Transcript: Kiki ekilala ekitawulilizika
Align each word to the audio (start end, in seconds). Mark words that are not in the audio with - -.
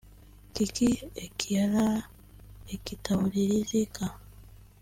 Kiki 0.53 0.89
ekilala 1.25 1.87
ekitawulilizika 2.73 4.05